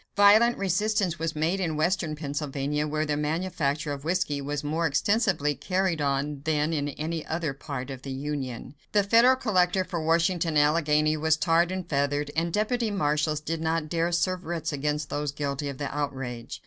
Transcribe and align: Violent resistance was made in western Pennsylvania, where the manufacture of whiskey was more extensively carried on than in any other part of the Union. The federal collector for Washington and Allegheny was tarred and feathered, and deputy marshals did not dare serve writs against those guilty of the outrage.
Violent 0.15 0.57
resistance 0.57 1.19
was 1.19 1.35
made 1.35 1.59
in 1.59 1.77
western 1.77 2.15
Pennsylvania, 2.15 2.87
where 2.87 3.05
the 3.05 3.15
manufacture 3.15 3.93
of 3.93 4.03
whiskey 4.03 4.41
was 4.41 4.63
more 4.63 4.87
extensively 4.87 5.53
carried 5.53 6.01
on 6.01 6.41
than 6.43 6.73
in 6.73 6.89
any 6.89 7.23
other 7.27 7.53
part 7.53 7.91
of 7.91 8.01
the 8.01 8.09
Union. 8.11 8.73
The 8.93 9.03
federal 9.03 9.35
collector 9.35 9.83
for 9.83 10.01
Washington 10.01 10.57
and 10.57 10.65
Allegheny 10.65 11.17
was 11.17 11.37
tarred 11.37 11.71
and 11.71 11.87
feathered, 11.87 12.31
and 12.35 12.51
deputy 12.51 12.89
marshals 12.89 13.41
did 13.41 13.61
not 13.61 13.89
dare 13.89 14.11
serve 14.11 14.43
writs 14.43 14.73
against 14.73 15.11
those 15.11 15.31
guilty 15.31 15.69
of 15.69 15.77
the 15.77 15.95
outrage. 15.95 16.59